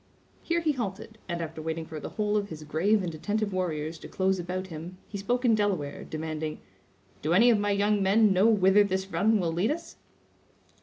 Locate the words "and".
1.29-1.43, 3.03-3.13